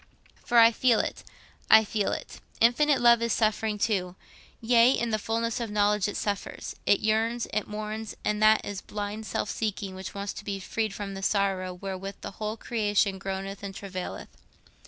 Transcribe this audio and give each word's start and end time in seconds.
For 0.43 0.57
I 0.57 0.71
feel 0.71 0.99
it, 0.99 1.23
I 1.69 1.83
feel 1.85 2.11
it—infinite 2.11 2.99
love 2.99 3.21
is 3.21 3.33
suffering 3.33 3.77
too—yea, 3.77 4.89
in 4.97 5.11
the 5.11 5.19
fulness 5.19 5.59
of 5.59 5.69
knowledge 5.69 6.07
it 6.07 6.17
suffers, 6.17 6.75
it 6.87 7.01
yearns, 7.01 7.45
it 7.53 7.67
mourns; 7.67 8.15
and 8.25 8.41
that 8.41 8.65
is 8.65 8.79
a 8.79 8.83
blind 8.85 9.27
self 9.27 9.51
seeking 9.51 9.93
which 9.93 10.15
wants 10.15 10.33
to 10.33 10.43
be 10.43 10.59
freed 10.59 10.95
from 10.95 11.13
the 11.13 11.21
sorrow 11.21 11.71
wherewith 11.71 12.15
the 12.21 12.31
whole 12.41 12.57
creation 12.57 13.19
groaneth 13.19 13.61
and 13.61 13.75
travaileth. 13.75 14.29